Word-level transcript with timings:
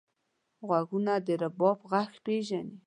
غوږونه 0.67 1.13
د 1.25 1.27
رباب 1.41 1.79
غږ 1.91 2.11
پېژني 2.25 2.75